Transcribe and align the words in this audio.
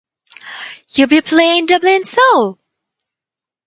You'll 0.93 1.09
be 1.09 1.21
playing 1.21 1.67
Dublin 1.67 2.03
Soul! 2.05 2.57